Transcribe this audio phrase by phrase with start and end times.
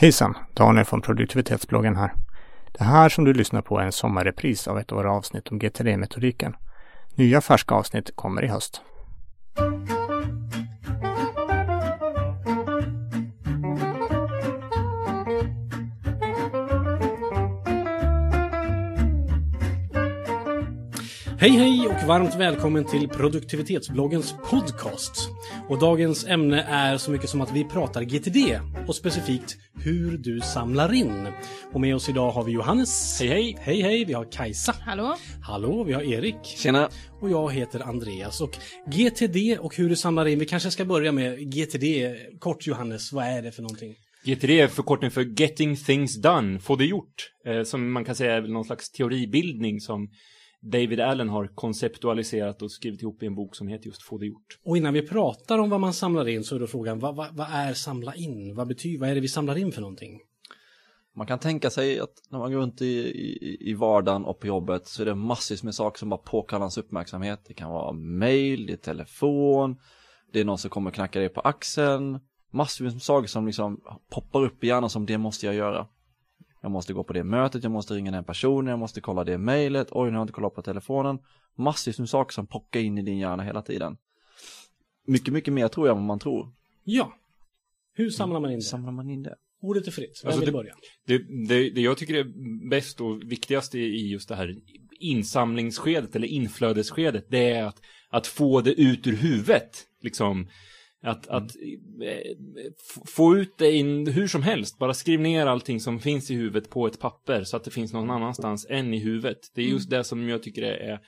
[0.00, 0.36] Hejsan!
[0.54, 2.12] Daniel från produktivitetsbloggen här.
[2.78, 5.58] Det här som du lyssnar på är en sommarrepris av ett av våra avsnitt om
[5.58, 6.56] GTD-metodiken.
[7.14, 8.82] Nya färska avsnitt kommer i höst.
[21.40, 25.30] Hej hej och varmt välkommen till produktivitetsbloggens podcast.
[25.68, 30.40] Och dagens ämne är så mycket som att vi pratar GTD och specifikt hur du
[30.40, 31.26] samlar in.
[31.72, 33.20] Och med oss idag har vi Johannes.
[33.20, 33.56] Hej hej!
[33.60, 34.04] Hej hej!
[34.04, 34.74] Vi har Kajsa.
[34.80, 35.16] Hallå?
[35.42, 36.44] Hallå, vi har Erik.
[36.44, 36.88] Tjena!
[37.20, 38.40] Och jag heter Andreas.
[38.40, 40.38] Och GTD och hur du samlar in.
[40.38, 42.14] Vi kanske ska börja med GTD.
[42.38, 43.94] Kort Johannes, vad är det för någonting?
[44.24, 47.30] GTD är förkortning för Getting Things Done, få det gjort.
[47.46, 50.08] Eh, som man kan säga är någon slags teoribildning som
[50.60, 54.26] David Allen har konceptualiserat och skrivit ihop i en bok som heter just Få det
[54.26, 54.58] gjort.
[54.64, 57.36] Och innan vi pratar om vad man samlar in så är då frågan, vad, vad,
[57.36, 58.54] vad är samla in?
[58.54, 60.20] Vad betyder, vad är det vi samlar in för någonting?
[61.16, 64.46] Man kan tänka sig att när man går runt i, i, i vardagen och på
[64.46, 67.40] jobbet så är det massvis med saker som bara påkallar ens uppmärksamhet.
[67.48, 69.76] Det kan vara mail, det är telefon,
[70.32, 72.20] det är någon som kommer och knackar dig på axeln.
[72.50, 73.80] Massvis med saker som liksom
[74.10, 75.86] poppar upp i hjärnan som det måste jag göra.
[76.62, 79.38] Jag måste gå på det mötet, jag måste ringa den personen, jag måste kolla det
[79.38, 81.18] mejlet, oj nu har jag inte kollat på telefonen.
[81.56, 83.96] Massvis med saker som pockar in i din hjärna hela tiden.
[85.06, 86.52] Mycket, mycket mer tror jag än vad man tror.
[86.84, 87.12] Ja.
[87.94, 88.66] Hur samlar man in Hur det?
[88.66, 89.36] samlar man in det?
[89.62, 90.20] Ordet är fritt.
[90.24, 90.74] Vem Alltså, vill det- börja?
[91.06, 94.56] Det, det, det jag tycker är bäst och viktigast i, i just det här
[95.00, 99.84] insamlingsskedet eller inflödesskedet, det är att, att få det ut ur huvudet.
[100.02, 100.48] Liksom,
[101.02, 101.56] att, att
[102.02, 102.32] eh,
[103.06, 104.78] få ut det in hur som helst.
[104.78, 107.92] Bara skriv ner allting som finns i huvudet på ett papper så att det finns
[107.92, 109.38] någon annanstans än i huvudet.
[109.54, 111.00] Det är just det som jag tycker är,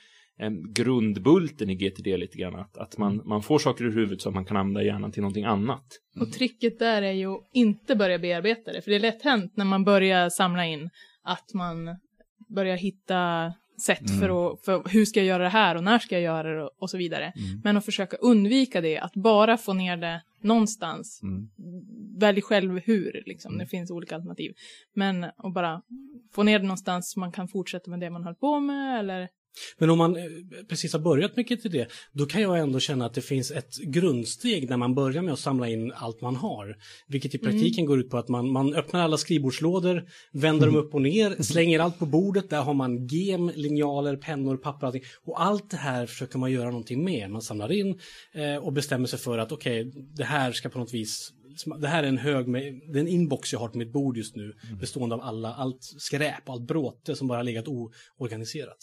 [0.73, 2.55] grundbulten i GTD lite grann.
[2.55, 5.21] Att, att man, man får saker ur huvudet så att man kan använda hjärnan till
[5.21, 5.85] någonting annat.
[6.19, 9.53] Och tricket där är ju att inte börja bearbeta det, för det är lätt hänt
[9.55, 10.89] när man börjar samla in
[11.23, 11.95] att man
[12.55, 16.15] börjar hitta sätt för, att, för hur ska jag göra det här och när ska
[16.15, 17.33] jag göra det och, och så vidare.
[17.63, 21.19] Men att försöka undvika det, att bara få ner det någonstans.
[21.23, 21.49] Mm.
[22.19, 23.57] Välj själv hur, liksom.
[23.57, 24.53] Det finns olika alternativ.
[24.93, 25.81] Men att bara
[26.33, 29.29] få ner det någonstans så man kan fortsätta med det man höll på med eller
[29.77, 30.23] Men om man eh,
[30.69, 34.69] precis har börjat med GTD, då kan jag ändå känna att det finns ett grundsteg
[34.69, 36.77] när man börjar med att samla in allt man har.
[37.07, 40.93] Vilket i praktiken går ut på att man, man öppnar alla skrivbordslådor, vänder dem upp
[40.95, 42.49] och ner, slänger allt på bordet.
[42.49, 45.03] Där har man gem, linjaler, pennor, papper allting.
[45.25, 47.29] Och allt det här försöker man göra någonting med.
[47.29, 47.99] Man samlar in
[48.33, 51.33] eh, och bestämmer sig för att okej, det här ska på något vis
[51.81, 54.17] det här är en hög med, det är en inbox jag har på mitt bord
[54.17, 58.77] just nu bestående av alla, allt skräp, allt bråte som bara legat oorganiserat.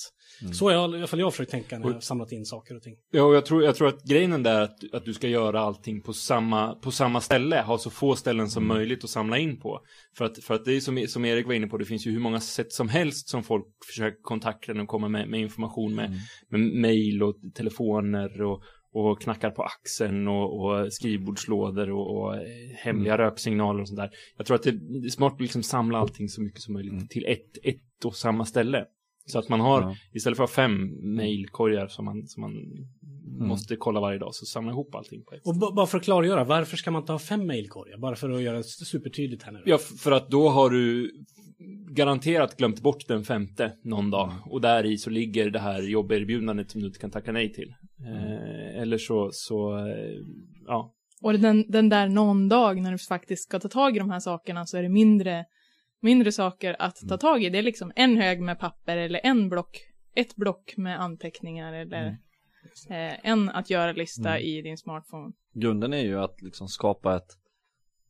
[0.53, 2.77] Så har jag, i alla fall jag försökt tänka när jag har samlat in saker
[2.77, 2.97] och ting.
[3.11, 5.61] Ja, och jag tror, jag tror att grejen där är att, att du ska göra
[5.61, 9.61] allting på samma, på samma ställe, ha så få ställen som möjligt att samla in
[9.61, 9.81] på.
[10.17, 12.11] För att, för att det är som, som Erik var inne på, det finns ju
[12.11, 16.21] hur många sätt som helst som folk försöker kontakta och komma med, med information med,
[16.49, 18.63] med mail och telefoner och,
[18.99, 22.35] och knackar på axeln och, och skrivbordslådor och, och
[22.77, 24.11] hemliga röksignaler och sånt där.
[24.37, 27.27] Jag tror att det, är smart att liksom samla allting så mycket som möjligt till
[27.27, 28.85] ett, ett och samma ställe.
[29.27, 29.97] Så att man har, Ja.
[30.13, 32.53] istället för att ha fem mailkorgar som man, som man
[33.49, 36.45] måste kolla varje dag, så samla ihop allting på ett Och bara för att klargöra,
[36.45, 37.99] varför ska man inte ha fem mejlkorgar?
[37.99, 39.63] Bara för att göra det supertydligt här nu.
[39.65, 41.11] Ja, för att då har du
[41.91, 44.33] garanterat glömt bort den femte någon dag.
[44.47, 47.75] Och där i så ligger det här jobberbjudandet som du inte kan tacka nej till.
[48.01, 50.21] Eh, eller så, så eh,
[50.67, 50.95] ja.
[51.23, 54.21] Och den, den där någon dag när du faktiskt ska ta tag i de här
[54.21, 55.45] sakerna så är det mindre,
[56.01, 57.51] mindre saker att ta tag i.
[57.51, 59.79] Det är liksom en hög med papper eller en block,
[60.15, 62.07] ett block med anteckningar eller
[62.91, 65.33] eh, en att göra-lista i din smartphone.
[65.55, 67.37] Grunden är ju att liksom skapa ett,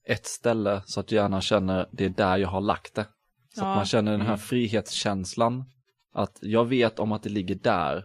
[0.05, 3.07] ett ställe så att hjärnan känner det är där jag har lagt det.
[3.55, 3.71] Så Ja.
[3.71, 5.65] att man känner den här frihetskänslan.
[6.13, 8.05] Att jag vet om att det ligger där.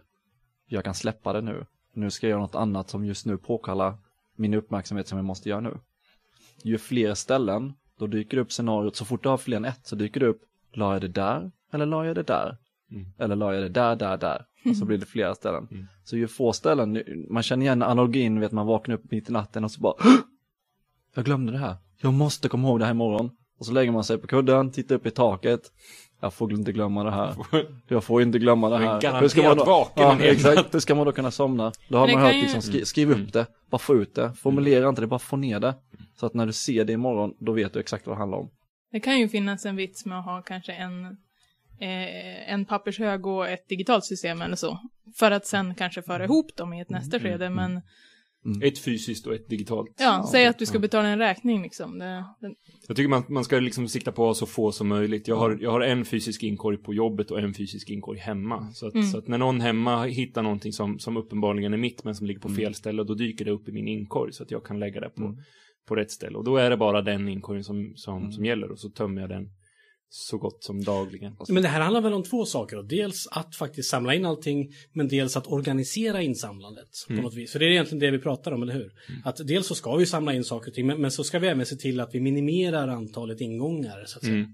[0.66, 1.66] Jag kan släppa det nu.
[1.94, 3.96] Nu ska jag göra något annat som just nu påkallar
[4.36, 5.78] min uppmärksamhet som jag måste göra nu.
[6.62, 8.96] Ju fler ställen, då dyker det upp scenariot.
[8.96, 10.42] Så fort du har fler än ett så dyker det upp.
[10.72, 11.50] La jag det där?
[11.72, 12.56] Eller la jag det där?
[12.90, 13.06] Mm.
[13.18, 14.44] Eller la jag det där, där, där?
[14.70, 15.68] Och så blir det flera ställen.
[15.70, 15.86] Mm.
[16.04, 19.64] Så ju få ställen, man känner igen analogin, vet man vaknar upp mitt i natten
[19.64, 19.94] och så bara
[21.14, 21.76] Jag glömde det här.
[22.00, 23.30] Jag måste komma ihåg det här imorgon.
[23.58, 25.72] Och så lägger man sig på kudden, tittar upp i taket.
[26.20, 27.34] Jag får inte glömma det här.
[27.88, 29.20] Jag får inte glömma det här.
[29.20, 30.74] Hur ska man då, vaken ja, exakt.
[30.74, 31.72] Hur ska man då kunna somna?
[31.88, 34.32] Då har man hört liksom, skri, skriv upp det, bara få ut det.
[34.32, 35.74] Formulera inte det, bara få ner det.
[36.16, 38.50] Så att när du ser det imorgon, då vet du exakt vad det handlar om.
[38.92, 41.04] Det kan ju finnas en vits med att ha kanske en,
[41.80, 44.78] eh, en pappershög och ett digitalt system eller så.
[45.16, 47.50] För att sen kanske föra ihop dem i ett nästa skede.
[47.50, 47.80] Men
[48.62, 49.88] Ett fysiskt och ett digitalt.
[49.98, 50.80] Ja, säg att du ska Ja.
[50.80, 51.98] betala en räkning liksom.
[51.98, 52.54] Det, det,
[52.88, 55.28] Jag tycker man, man ska liksom sikta på att ha så få som möjligt.
[55.28, 58.70] Jag har, jag har en fysisk inkorg på jobbet och en fysisk inkorg hemma.
[58.72, 59.06] Så att, Mm.
[59.06, 62.40] så att när någon hemma hittar någonting som, som uppenbarligen är mitt men som ligger
[62.40, 65.00] på fel ställe, då dyker det upp i min inkorg så att jag kan lägga
[65.00, 65.36] det på, Mm.
[65.88, 66.38] på rätt ställe.
[66.38, 68.32] Och då är det bara den inkorgen som, som, Mm.
[68.32, 69.48] som gäller och så tömmer jag den
[70.08, 71.36] så gott som dagligen.
[71.48, 72.76] Men det här handlar väl om två saker.
[72.76, 72.82] Då.
[72.82, 77.18] Dels att faktiskt samla in allting, men dels att organisera insamlandet Mm.
[77.22, 77.52] på något vis.
[77.52, 78.92] För det är egentligen det vi pratar om, eller hur?
[79.24, 81.48] Att dels så ska vi samla in saker och ting, men, men så ska vi
[81.48, 84.36] även se till att vi minimerar antalet ingångar, så att säga.
[84.36, 84.48] Mm.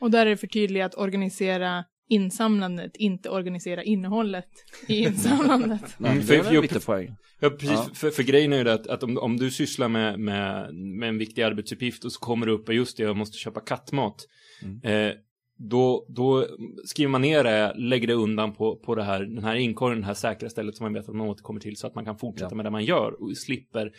[0.00, 4.48] och där är det för tydligt att organisera insamlandet, inte organisera innehållet
[4.88, 6.00] i insamlandet.
[6.00, 7.16] Mm, för- det är väl för- en viktig poäng.
[7.40, 7.70] Ja, precis.
[7.70, 7.88] Ja.
[7.94, 11.08] För, för grejen är ju det att, att om, om du sysslar med, med, med
[11.08, 14.14] en viktig arbetsuppgift och så kommer det upp, "Ja, just det, jag måste köpa kattmat.
[14.64, 14.80] Mm.
[15.08, 15.14] Eh,
[15.56, 16.46] då, då
[16.84, 20.06] skriver man ner det, lägger det undan på, på det här, den här inkorgen, det
[20.06, 22.50] här säkra stället som man vet att man återkommer till så att man kan fortsätta
[22.50, 22.56] Ja.
[22.56, 23.92] med det man gör och slipper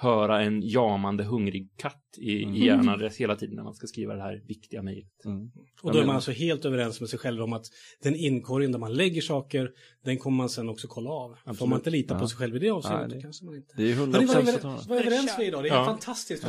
[0.00, 2.54] höra en jamande hungrig katt i, Mm.
[2.56, 5.24] i hjärnan hela tiden när man ska skriva det här viktiga mejlet.
[5.24, 5.50] Mm.
[5.82, 7.64] Och då är man alltså helt överens med sig själv om att
[8.02, 9.70] den inkorgen där man lägger saker,
[10.04, 11.36] den kommer man sen också kolla av.
[11.44, 11.70] Absolut.
[11.70, 12.28] man inte litar på Ja.
[12.28, 13.74] sig själv i det avseendet, det- kanske man inte...
[13.76, 14.82] Det är ju Hörni, 100% vad, över, förtroende.
[14.88, 15.84] vad överens är idag, det är Ja.
[15.84, 16.46] fantastiskt.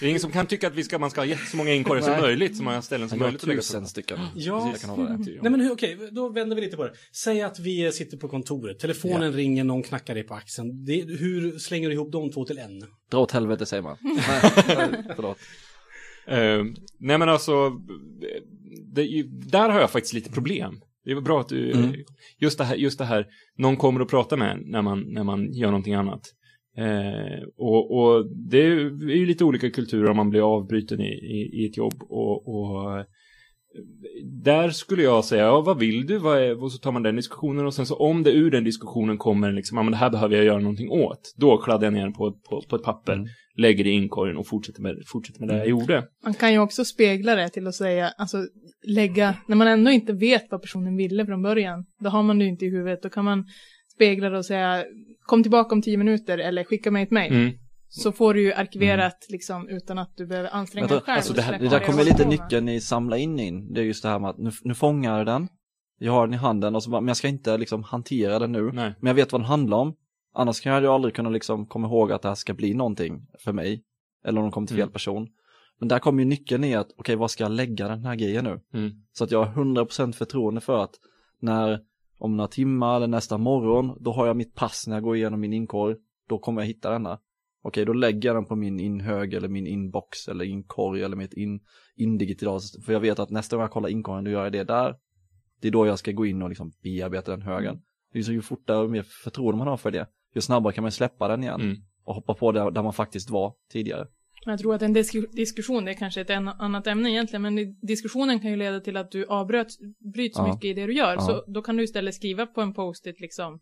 [0.00, 2.02] Det är ingen som kan tycka att vi ska, man ska ha så många inkorgar
[2.02, 4.18] som möjligt, så många ställen som möjligt tusen stycken.
[4.34, 4.68] Ja.
[4.72, 5.16] Jag kan hålla det.
[5.24, 5.42] på.
[5.42, 6.92] Nej men hur- okej, då vänder vi lite på det.
[7.12, 10.84] Säg att vi sitter på kontoret, telefonen ringer, någon knackar dig på axeln.
[10.84, 12.80] Det, hur slänger du ihop de två till en?
[13.10, 13.96] Dra åt helvete säger man.
[14.02, 15.38] Nej, förlåt.
[16.26, 16.64] Eh,
[16.98, 17.70] nej men alltså,
[18.94, 20.80] det, där har jag faktiskt lite problem.
[21.04, 21.94] Det var bra att du, Mm.
[22.38, 23.26] just, det här, just det här,
[23.58, 26.22] någon kommer att prata med när man, när man gör någonting annat.
[26.78, 31.62] Eh, och, och det är ju lite olika kulturer om man blir avbruten i, i,
[31.62, 31.94] i ett jobb.
[32.02, 33.04] Och, och
[34.22, 36.18] där skulle jag säga, ja vad vill du?
[36.18, 38.64] Vad är, och så tar man den diskussionen och sen så om det ur den
[38.64, 41.34] diskussionen kommer liksom, ja men det här behöver jag göra någonting åt.
[41.36, 43.28] Då kladdar jag ner den på, på, på ett papper, Mm.
[43.56, 46.04] lägger det i inkorgen och fortsätter med, fortsätter med det jag gjorde.
[46.24, 48.38] Man kan ju också spegla det till att säga, alltså
[48.86, 52.44] lägga, när man ändå inte vet vad personen ville från början, då har man det
[52.44, 53.44] ju inte i huvudet, då kan man
[53.94, 54.84] spegla det och säga
[55.26, 57.32] kom tillbaka om tio minuter eller skicka mig ett mejl.
[57.32, 57.52] Mm.
[57.88, 61.16] Så får du ju arkiverat liksom utan att du behöver anstränga dig själv.
[61.16, 63.72] alltså, det här- Det där kommer lite nyckeln i samla in in.
[63.72, 65.48] Det är just det här med att nu, nu fångar jag den.
[65.98, 68.52] Jag har den i handen och så bara, men jag ska inte liksom hantera den
[68.52, 68.72] nu.
[68.72, 68.94] Nej.
[69.00, 69.94] Men jag vet vad den handlar om.
[70.34, 73.26] Annars kan jag ju aldrig kunna liksom komma ihåg att det här ska bli någonting
[73.38, 73.82] för mig.
[74.24, 74.92] Eller om de kommer till fel Mm.
[74.92, 75.28] person.
[75.78, 78.44] Men där kommer ju nyckeln i att, okej vad ska jag lägga den här grejen
[78.44, 78.60] nu?
[78.74, 78.90] Mm.
[79.12, 80.94] Så att jag har 100% förtroende för att
[81.40, 81.80] när,
[82.18, 85.40] om några timmar eller nästa morgon, då har jag mitt pass när jag går igenom
[85.40, 85.96] min inkorg.
[86.28, 87.18] Då kommer jag hitta denna.
[87.66, 91.32] Okej, då lägger jag den på min inhög eller min inbox eller inkorg eller mitt
[91.32, 91.60] in,
[91.96, 92.62] indigitalt.
[92.86, 94.94] För jag vet att nästa gång jag kollar inkorgen, då gör jag det där.
[95.60, 97.82] Det är då jag ska gå in och liksom bearbeta den högen.
[98.12, 100.82] Det är så ju fortare och mer förtroende man har för det, ju snabbare kan
[100.82, 101.60] man släppa den igen.
[101.60, 101.76] Mm.
[102.04, 104.06] Och hoppa på där, där man faktiskt var tidigare.
[104.44, 108.40] Jag tror att en disku- diskussion, det är kanske ett annat ämne egentligen, men diskussionen
[108.40, 109.68] kan ju leda till att du avbröt,
[110.14, 110.46] bryts Ja.
[110.46, 111.14] mycket i det du gör.
[111.14, 111.20] Ja.
[111.20, 113.60] Så då kan du istället skriva på en post-it liksom,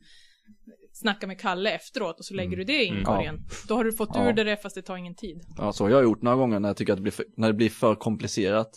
[0.94, 2.99] snacka med Kalle efteråt och så lägger du det i Mm.
[3.00, 3.41] inkorgen.
[3.69, 4.29] Då har du fått Ja.
[4.31, 5.41] ur det fast det tar ingen tid.
[5.58, 7.49] Ja, så har jag gjort några gånger när jag tycker att det blir för, när
[7.49, 8.70] det blir för komplicerat.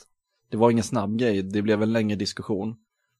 [0.52, 2.76] Det var ingen snabb grej, det blev en längre diskussion.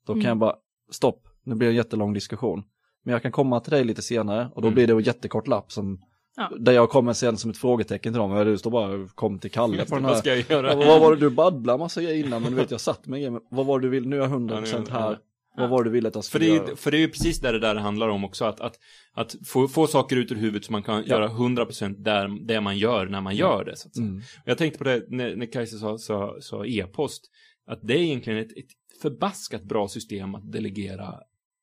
[0.08, 0.28] Då kan Mm.
[0.28, 0.56] jag bara,
[0.92, 2.64] stopp, nu blir det en jättelång diskussion.
[3.04, 4.76] Men jag kan komma till dig lite senare och då Mm.
[4.76, 6.02] blir det en jättekort lapp som,
[6.36, 6.52] Ja.
[6.60, 8.32] där jag kommer sen som ett frågetecken till dem.
[8.32, 10.20] Ja, Du står bara, kom till Kalle på den Vad här.
[10.20, 10.70] ska jag göra?
[10.74, 13.20] Ja, vad var det du babblade massa grejer innan, men du vet jag satt med
[13.20, 13.40] grejer.
[13.52, 15.20] Vad var det du vill, nu är jag 100% Ja, nu- här.
[15.58, 16.70] Vad var det du ville att För skulle det, är, göra?
[16.70, 18.76] ju- för det är ju precis där det där handlar om också, att, att,
[19.14, 21.04] att få, få saker ut ur huvudet så man kan Ja.
[21.16, 23.76] göra 100% där, det man gör när man gör det.
[23.76, 24.08] Så att säga.
[24.08, 24.18] Mm.
[24.18, 27.24] Och Jag tänkte på det när, när Kajsa sa, sa, sa e-post,
[27.68, 28.70] att det är egentligen ett, ett
[29.02, 31.14] förbaskat bra system att delegera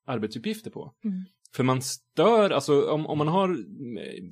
[0.07, 0.93] arbetsuppgifter på.
[1.05, 1.25] Mm.
[1.57, 3.57] För man stör, alltså om, om man har eh,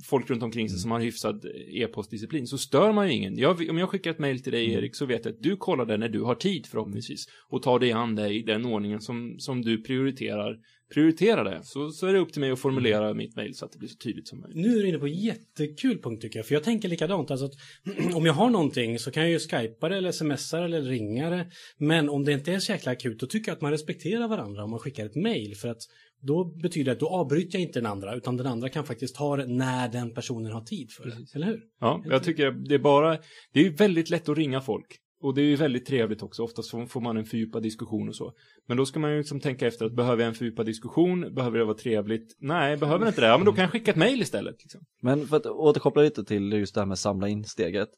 [0.05, 3.38] folk runt omkring sig som har hyfsad e-postdisciplin så stör man ju ingen.
[3.38, 4.79] Jag, om jag skickar ett mejl till dig Mm.
[4.79, 7.79] Erik så vet jag att du kollar det när du har tid förhoppningsvis och tar
[7.79, 10.59] dig an det i den ordningen som, som du prioriterar.
[10.94, 13.72] Prioritera det, så, så är det upp till mig att formulera mitt mejl så att
[13.72, 14.56] det blir så tydligt som möjligt.
[14.56, 16.46] Nu är du inne på en jättekul punkt tycker jag.
[16.46, 17.30] För jag tänker likadant.
[17.30, 17.52] Alltså att
[18.14, 21.30] om jag har någonting så kan jag ju skypa det eller smsa det eller ringa
[21.30, 21.50] det.
[21.78, 24.64] Men om det inte är så jäkla akut då tycker jag att man respekterar varandra
[24.64, 25.54] om man skickar ett mejl.
[25.54, 25.82] För att
[26.20, 29.16] då betyder det att då avbryter jag inte den andra utan den andra kan faktiskt
[29.16, 31.16] ta det när den personen har tid för det.
[31.34, 31.61] Eller hur?
[31.80, 33.18] Ja, jag tycker det är bara,
[33.52, 34.99] det är väldigt lätt att ringa folk.
[35.23, 38.33] Och det är ju väldigt trevligt också, oftast får man en fördjupad diskussion och så.
[38.69, 41.35] Men då ska man ju liksom tänka efter att behöver jag en fördjupad diskussion?
[41.35, 42.37] Behöver det vara trevligt?
[42.41, 43.26] Nej, behöver inte det?
[43.26, 44.57] Ja, men då kan jag skicka ett mejl istället.
[44.62, 44.81] Liksom.
[45.02, 47.88] Men för att återkoppla lite till just det här med samla in-steget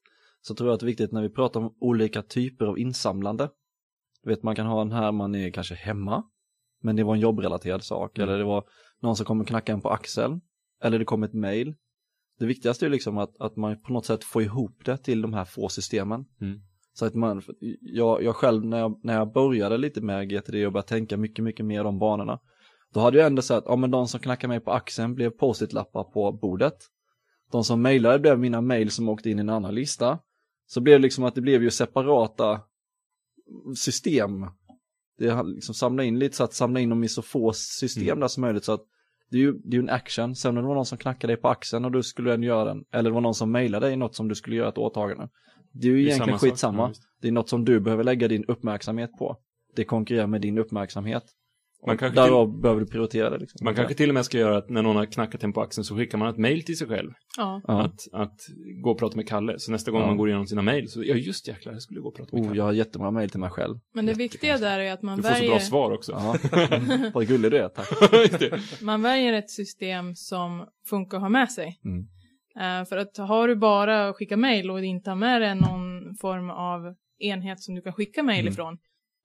[0.40, 3.50] så tror jag att det är viktigt när vi pratar om olika typer av insamlande.
[4.22, 6.22] Du vet, man kan ha en här, man är kanske hemma,
[6.82, 8.28] men det var en jobbrelaterad sak, Mm.
[8.28, 8.64] eller det var
[9.02, 10.40] någon som kommer knacka en på axeln,
[10.82, 11.74] eller det kom ett mail,
[12.38, 15.34] Det viktigaste är liksom att, att man på något sätt får ihop det till de
[15.34, 16.24] här få systemen.
[16.40, 16.60] Mm.
[16.94, 17.42] Så att man,
[17.80, 21.44] jag, jag själv när jag, när jag började lite med GTD och började tänka mycket,
[21.44, 22.40] mycket mer de banorna.
[22.94, 26.04] Då hade jag ändå sett, ja men de som knackade mig på axeln blev post-it-lappar
[26.04, 26.76] på bordet.
[27.52, 30.18] De som mejlade blev mina mejl som åkte in i en annan lista.
[30.66, 32.60] Så blev det liksom att det blev ju separata
[33.76, 34.46] system.
[35.18, 38.20] Det liksom samla in lite så att samla in dem i så få system Mm.
[38.20, 38.84] där som möjligt så att
[39.30, 40.34] det är ju det är en action.
[40.34, 42.64] Sen om det var någon som knackade dig på axeln och du skulle ändå göra
[42.64, 42.84] den.
[42.92, 45.28] Eller det var någon som mejlade dig något som du skulle göra ett åtagande.
[45.74, 46.48] Det är ju Det är egentligen samma sak.
[46.50, 46.82] skitsamma.
[46.82, 47.02] Ja, visst.
[47.22, 49.36] det är något som du behöver lägga din uppmärksamhet på.
[49.76, 51.22] Det konkurrerar med din uppmärksamhet.
[51.86, 53.64] Man kanske Därav behöver du prioritera det liksom.
[53.64, 55.84] Man kanske till och med ska göra att när någon har knackat en på axeln
[55.84, 57.10] så skickar man ett mail till sig själv.
[57.36, 57.60] Ja.
[57.64, 58.40] Att, att
[58.82, 59.58] gå och prata med Kalle.
[59.58, 60.06] Så nästa gång Ja.
[60.06, 62.42] man går igenom sina mail så, ja just jäklar, jag skulle gå och prata med
[62.42, 62.58] Oh, Kalle.
[62.58, 63.74] jag har jättemånga mejl till mig själv.
[63.94, 66.12] Men det viktiga där är att man Du får så bra väljer, svar också.
[67.14, 67.88] Vad gullig du är, tack.
[68.82, 71.80] Man väljer ett system som funkar att ha med sig.
[71.84, 72.06] Mm.
[72.60, 76.50] Eh, för att har du bara skicka mejl och inte har med dig någon form
[76.50, 78.52] av enhet som du kan skicka mejl Mm.
[78.52, 78.76] ifrån,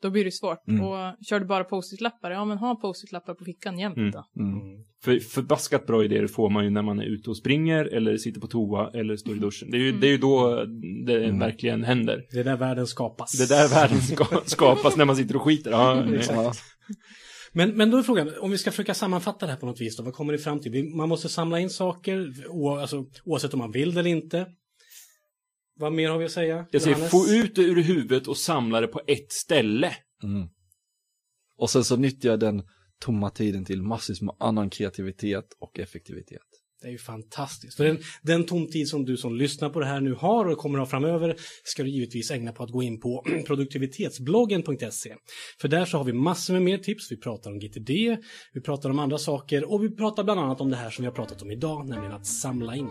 [0.02, 0.68] då blir det svårt.
[0.68, 0.84] Mm.
[0.86, 4.12] Och kör du bara post-it-lappar, ja men ha post-it-lappar på fickan jämt Mm.
[4.12, 4.24] då.
[4.40, 4.60] Mm.
[5.04, 8.42] För förbaskat bra idéer får man ju när man är ute och springer eller sitter
[8.42, 9.72] på toa eller står i duschen.
[9.72, 10.02] Det är ju, Mm.
[10.02, 10.66] det är ju då
[11.06, 11.40] det Mm.
[11.40, 12.26] verkligen händer.
[12.32, 13.32] Det är där världen skapas.
[13.32, 15.72] Det är där världen ska, skapas när man sitter och skiter.
[15.72, 16.04] Ja.
[16.30, 16.52] Ja.
[17.52, 19.98] Men, men då är frågan, om vi ska försöka sammanfatta det här på något vis
[19.98, 20.96] då, vad kommer det fram till?
[20.96, 24.48] Man måste samla in saker, o, alltså, oavsett om man vill det eller inte.
[25.76, 26.66] Vad mer har vi att säga?
[26.72, 27.12] Jag säger Johannes?
[27.12, 29.96] få ut det ur huvudet och samla det på ett ställe.
[30.24, 30.50] Mm.
[31.58, 32.64] Och sen så nyttjar jag den
[33.00, 36.59] tomma tiden till massvis med annan kreativitet och effektivitet.
[36.82, 37.78] Det är ju fantastiskt.
[37.78, 40.80] För den, den tomtid som du som lyssnar på det här nu har och kommer
[40.80, 45.16] att ha framöver ska du givetvis ägna på att gå in på produktivitetsbloggen.se.
[45.62, 47.12] För där så har vi massor med mer tips.
[47.12, 48.18] Vi pratar om GTD,
[48.54, 51.08] vi pratar om andra saker och vi pratar bland annat om det här som vi
[51.08, 52.90] har pratat om idag, nämligen att samla in.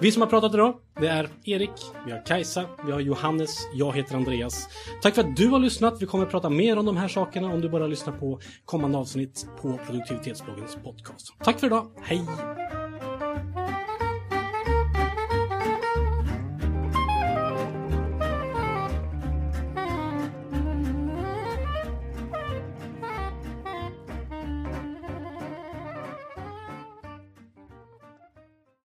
[0.00, 1.70] Vi som har pratat idag, det är Erik,
[2.06, 4.68] vi har Kajsa, vi har Johannes, jag heter Andreas.
[5.02, 6.02] Tack för att du har lyssnat.
[6.02, 8.98] Vi kommer att prata mer om de här sakerna om du bara lyssnar på kommande
[8.98, 11.26] avsnitt på produktivitetsbloggens podcast.
[11.44, 11.92] Tack för idag.
[12.02, 12.24] Hej!